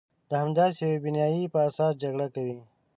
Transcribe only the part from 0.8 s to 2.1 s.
یوې بیانیې په اساس